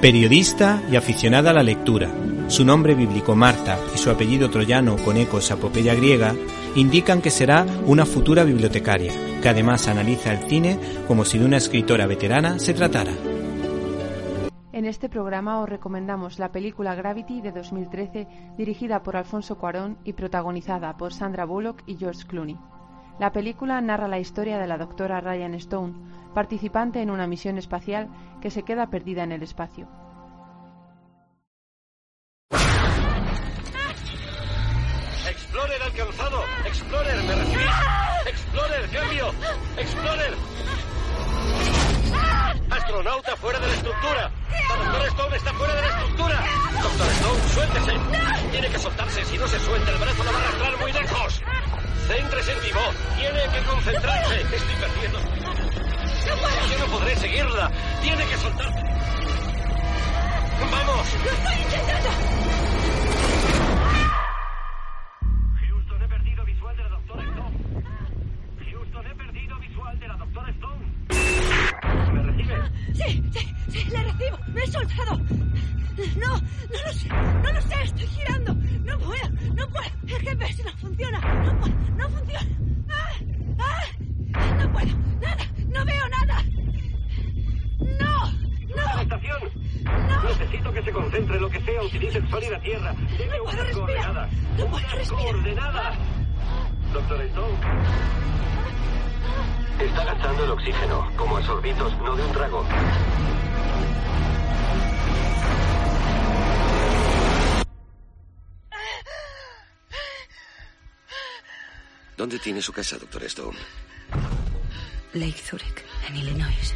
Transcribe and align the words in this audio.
Periodista 0.00 0.82
y 0.90 0.96
aficionada 0.96 1.50
a 1.50 1.52
la 1.52 1.62
lectura, 1.62 2.08
su 2.48 2.64
nombre 2.64 2.94
bíblico 2.94 3.36
Marta 3.36 3.78
y 3.94 3.98
su 3.98 4.08
apellido 4.08 4.48
troyano 4.48 4.96
con 4.96 5.18
ecos 5.18 5.50
a 5.50 5.54
apopeya 5.54 5.94
griega 5.94 6.34
indican 6.74 7.20
que 7.20 7.28
será 7.28 7.66
una 7.84 8.06
futura 8.06 8.44
bibliotecaria, 8.44 9.12
que 9.42 9.48
además 9.50 9.88
analiza 9.88 10.32
el 10.32 10.48
cine 10.48 10.78
como 11.06 11.26
si 11.26 11.38
de 11.38 11.44
una 11.44 11.58
escritora 11.58 12.06
veterana 12.06 12.58
se 12.58 12.72
tratara. 12.72 13.12
En 14.72 14.86
este 14.86 15.10
programa 15.10 15.60
os 15.60 15.68
recomendamos 15.68 16.38
la 16.38 16.50
película 16.50 16.94
Gravity 16.94 17.42
de 17.42 17.52
2013, 17.52 18.26
dirigida 18.56 19.02
por 19.02 19.16
Alfonso 19.16 19.58
Cuarón 19.58 19.98
y 20.04 20.14
protagonizada 20.14 20.96
por 20.96 21.12
Sandra 21.12 21.44
Bullock 21.44 21.82
y 21.86 21.96
George 21.96 22.26
Clooney. 22.26 22.56
La 23.20 23.32
película 23.32 23.78
narra 23.82 24.08
la 24.08 24.18
historia 24.18 24.58
de 24.58 24.66
la 24.66 24.78
doctora 24.78 25.20
Ryan 25.20 25.52
Stone, 25.56 25.92
participante 26.34 27.02
en 27.02 27.10
una 27.10 27.26
misión 27.26 27.58
espacial 27.58 28.08
que 28.40 28.50
se 28.50 28.62
queda 28.62 28.88
perdida 28.88 29.22
en 29.24 29.32
el 29.32 29.42
espacio. 29.42 29.86
Explorer 35.28 35.82
alcanzado. 35.82 36.44
Explorer, 36.64 37.22
me 37.24 37.34
recibís. 37.34 37.66
Explorer, 38.26 38.88
cambio. 38.90 39.26
Explorer. 39.76 40.34
Astronauta 42.70 43.36
fuera 43.36 43.58
de 43.58 43.66
la 43.66 43.74
estructura. 43.74 44.30
La 44.50 44.76
doctora 44.76 45.06
Stone 45.08 45.36
está 45.36 45.52
fuera 45.52 45.74
de 45.74 45.82
la 45.82 45.88
estructura. 45.88 46.44
Doctor 46.82 47.06
Stone, 47.06 47.48
suéltese. 47.52 47.92
Tiene 48.50 48.68
que 48.70 48.78
soltarse. 48.78 49.24
Si 49.26 49.36
no 49.36 49.46
se 49.46 49.58
suelta, 49.58 49.90
el 49.90 49.98
brazo 49.98 50.24
la 50.24 50.32
va 50.32 50.38
a 50.38 50.40
arrastrar 50.40 50.78
muy 50.78 50.92
lejos. 50.92 51.42
Céntrese 52.06 52.52
en 52.52 52.60
vivo. 52.62 52.80
Tiene 53.16 53.40
que 53.52 53.62
concentrarse. 53.68 54.40
Estoy 54.40 54.76
perdiendo. 54.76 55.18
Yo 56.26 56.78
no 56.78 56.86
podré 56.92 57.16
seguirla. 57.16 57.70
Tiene 58.02 58.24
que 58.26 58.36
soltarse. 58.36 58.80
¡Vamos! 60.70 61.14
¡Lo 61.24 61.30
estoy 61.30 61.56
intentando! 61.62 62.10
Houston, 65.68 66.02
he 66.02 66.08
perdido 66.08 66.44
visual 66.44 66.76
de 66.76 66.82
la 66.82 66.88
doctora 66.90 67.22
Stone. 67.22 67.56
Houston, 68.70 69.06
he 69.06 69.14
perdido 69.14 69.58
visual 69.58 69.98
de 69.98 70.08
la 70.08 70.16
doctora 70.16 70.50
Stone. 70.50 70.86
¿Me 72.12 72.22
recibe? 72.22 72.54
Sí, 72.94 73.24
sí, 73.32 73.54
sí, 73.70 73.90
le 73.90 74.02
recibo. 74.04 74.38
Me 74.48 74.62
he 74.62 74.66
soltado. 74.66 75.16
No, 76.16 76.38
no 76.38 76.78
lo 76.86 76.92
sé, 76.92 77.08
no 77.08 77.52
lo 77.52 77.60
sé, 77.62 77.82
estoy 77.82 78.06
girando. 78.06 78.54
No 78.54 78.98
puedo, 78.98 79.28
no 79.54 79.68
puedo. 79.68 79.90
El 80.06 80.18
GPS 80.18 80.64
no 80.64 80.72
funciona. 80.78 81.20
No 81.20 81.58
puedo, 81.58 81.74
no 81.96 82.08
funciona. 82.10 82.46
¡Ah! 82.90 83.12
¡Ah! 83.58 84.54
No 84.58 84.72
puedo, 84.72 84.96
nada, 85.20 85.44
no 85.68 85.84
veo 85.84 86.08
nada. 86.08 86.42
No, 87.98 88.32
Necesito 90.24 90.72
que 90.72 90.82
se 90.82 90.92
concentre 90.92 91.36
en 91.36 91.42
lo 91.42 91.50
que 91.50 91.60
sea. 91.62 91.82
Utilice 91.82 92.18
el 92.18 92.30
sol 92.30 92.42
y 92.44 92.50
la 92.50 92.60
tierra. 92.60 92.94
Deme 93.18 93.36
No 93.38 93.42
unas 93.44 93.54
respirar. 93.56 93.74
coordenadas. 93.74 94.32
No 94.32 94.66
puedo 94.66 94.76
Unas 94.76 94.92
respirar. 94.94 95.24
coordenadas. 95.24 95.98
Doctor 96.92 97.20
Stone. 97.22 97.54
Está 99.80 100.04
gastando 100.04 100.44
el 100.44 100.50
oxígeno, 100.50 101.10
como 101.16 101.36
a 101.38 101.42
sorbitos, 101.42 101.96
no 101.98 102.14
de 102.16 102.22
un 102.24 102.32
trago. 102.32 102.66
¿Dónde 112.16 112.38
tiene 112.38 112.60
su 112.60 112.72
casa, 112.72 112.98
doctor 112.98 113.22
Stone? 113.24 113.56
Lake 115.14 115.38
Zurich, 115.38 115.84
en 116.08 116.16
Illinois. 116.16 116.74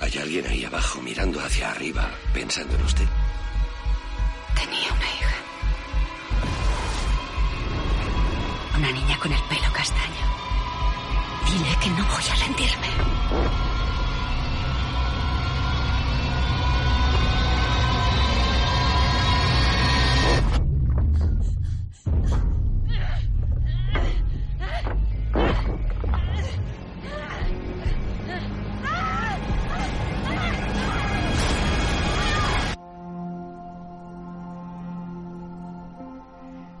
¿Hay 0.00 0.16
alguien 0.18 0.46
ahí 0.46 0.64
abajo 0.64 1.00
mirando 1.02 1.40
hacia 1.40 1.70
arriba, 1.70 2.10
pensando 2.32 2.74
en 2.74 2.82
usted? 2.82 3.06
Tenía 4.54 4.92
una 4.92 5.04
hija. 5.04 5.34
Una 8.78 8.92
niña 8.92 9.18
con 9.18 9.32
el 9.32 9.42
pelo 9.42 9.72
castaño. 9.72 10.26
Dile 11.46 11.76
que 11.82 11.90
no 11.90 12.04
voy 12.06 12.24
a 12.30 12.34
rendirme. 12.34 13.69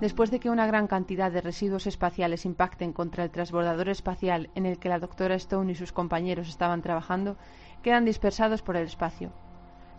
Después 0.00 0.30
de 0.30 0.40
que 0.40 0.48
una 0.48 0.66
gran 0.66 0.86
cantidad 0.86 1.30
de 1.30 1.42
residuos 1.42 1.86
espaciales 1.86 2.46
impacten 2.46 2.94
contra 2.94 3.22
el 3.22 3.30
transbordador 3.30 3.90
espacial 3.90 4.48
en 4.54 4.64
el 4.64 4.78
que 4.78 4.88
la 4.88 4.98
doctora 4.98 5.34
Stone 5.34 5.72
y 5.72 5.74
sus 5.74 5.92
compañeros 5.92 6.48
estaban 6.48 6.80
trabajando, 6.80 7.36
quedan 7.82 8.06
dispersados 8.06 8.62
por 8.62 8.76
el 8.76 8.86
espacio. 8.86 9.30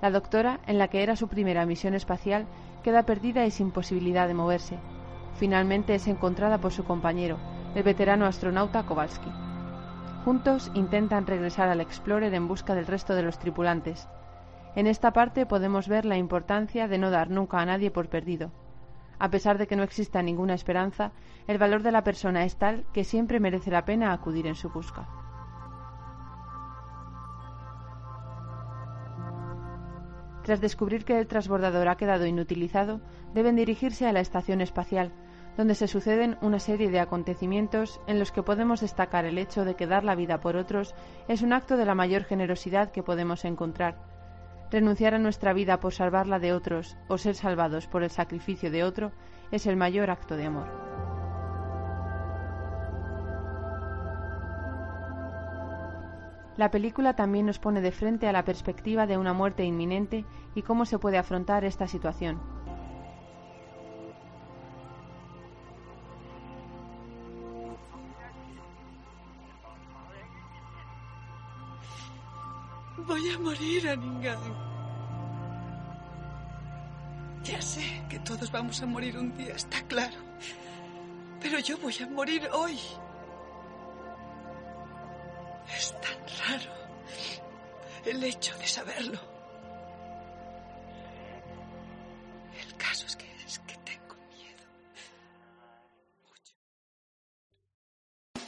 La 0.01 0.09
doctora, 0.09 0.59
en 0.65 0.79
la 0.79 0.87
que 0.87 1.03
era 1.03 1.15
su 1.15 1.27
primera 1.27 1.67
misión 1.67 1.93
espacial, 1.93 2.47
queda 2.83 3.03
perdida 3.03 3.45
y 3.45 3.51
sin 3.51 3.69
posibilidad 3.69 4.27
de 4.27 4.33
moverse. 4.33 4.79
Finalmente 5.35 5.93
es 5.93 6.07
encontrada 6.07 6.57
por 6.57 6.71
su 6.71 6.83
compañero, 6.83 7.37
el 7.75 7.83
veterano 7.83 8.25
astronauta 8.25 8.83
Kowalski. 8.83 9.29
Juntos 10.25 10.71
intentan 10.73 11.27
regresar 11.27 11.69
al 11.69 11.79
Explorer 11.79 12.33
en 12.33 12.47
busca 12.47 12.73
del 12.73 12.87
resto 12.87 13.13
de 13.13 13.21
los 13.21 13.37
tripulantes. 13.37 14.07
En 14.75 14.87
esta 14.87 15.13
parte 15.13 15.45
podemos 15.45 15.87
ver 15.87 16.05
la 16.05 16.17
importancia 16.17 16.87
de 16.87 16.97
no 16.97 17.11
dar 17.11 17.29
nunca 17.29 17.59
a 17.59 17.65
nadie 17.67 17.91
por 17.91 18.09
perdido. 18.09 18.51
A 19.21 19.29
pesar 19.29 19.59
de 19.59 19.67
que 19.67 19.75
no 19.75 19.83
exista 19.83 20.23
ninguna 20.23 20.55
esperanza, 20.55 21.11
el 21.45 21.59
valor 21.59 21.83
de 21.83 21.91
la 21.91 22.03
persona 22.03 22.43
es 22.43 22.55
tal 22.57 22.85
que 22.91 23.03
siempre 23.03 23.39
merece 23.39 23.69
la 23.69 23.85
pena 23.85 24.13
acudir 24.13 24.47
en 24.47 24.55
su 24.55 24.69
busca. 24.69 25.07
Tras 30.41 30.59
descubrir 30.59 31.05
que 31.05 31.19
el 31.19 31.27
transbordador 31.27 31.87
ha 31.87 31.97
quedado 31.97 32.25
inutilizado, 32.25 32.99
deben 33.35 33.55
dirigirse 33.55 34.07
a 34.07 34.11
la 34.11 34.21
estación 34.21 34.59
espacial, 34.59 35.13
donde 35.55 35.75
se 35.75 35.87
suceden 35.87 36.39
una 36.41 36.57
serie 36.57 36.89
de 36.89 36.99
acontecimientos 36.99 38.01
en 38.07 38.17
los 38.17 38.31
que 38.31 38.41
podemos 38.41 38.81
destacar 38.81 39.25
el 39.25 39.37
hecho 39.37 39.65
de 39.65 39.75
que 39.75 39.85
dar 39.85 40.03
la 40.03 40.15
vida 40.15 40.39
por 40.39 40.55
otros 40.55 40.95
es 41.27 41.43
un 41.43 41.53
acto 41.53 41.77
de 41.77 41.85
la 41.85 41.93
mayor 41.93 42.23
generosidad 42.23 42.89
que 42.89 43.03
podemos 43.03 43.45
encontrar. 43.45 44.10
Renunciar 44.71 45.13
a 45.13 45.19
nuestra 45.19 45.51
vida 45.51 45.81
por 45.81 45.91
salvarla 45.91 46.39
de 46.39 46.53
otros 46.53 46.95
o 47.09 47.17
ser 47.17 47.35
salvados 47.35 47.87
por 47.87 48.03
el 48.03 48.09
sacrificio 48.09 48.71
de 48.71 48.85
otro 48.85 49.11
es 49.51 49.67
el 49.67 49.75
mayor 49.75 50.09
acto 50.09 50.37
de 50.37 50.45
amor. 50.45 50.67
La 56.55 56.71
película 56.71 57.15
también 57.17 57.47
nos 57.47 57.59
pone 57.59 57.81
de 57.81 57.91
frente 57.91 58.27
a 58.27 58.31
la 58.31 58.45
perspectiva 58.45 59.07
de 59.07 59.17
una 59.17 59.33
muerte 59.33 59.65
inminente 59.65 60.25
y 60.55 60.61
cómo 60.61 60.85
se 60.85 60.99
puede 60.99 61.17
afrontar 61.17 61.65
esta 61.65 61.87
situación. 61.87 62.39
Voy 72.97 73.29
a 73.29 73.39
morir, 73.39 73.89
Aningan. 73.89 74.39
Ya 77.43 77.61
sé 77.61 78.03
que 78.09 78.19
todos 78.19 78.51
vamos 78.51 78.81
a 78.81 78.85
morir 78.85 79.17
un 79.17 79.35
día, 79.35 79.55
está 79.55 79.81
claro. 79.83 80.17
Pero 81.41 81.59
yo 81.59 81.77
voy 81.77 81.95
a 82.01 82.07
morir 82.07 82.47
hoy. 82.53 82.79
Es 85.75 85.95
tan 86.01 86.19
raro 86.47 86.71
el 88.05 88.23
hecho 88.23 88.55
de 88.57 88.67
saberlo. 88.67 89.19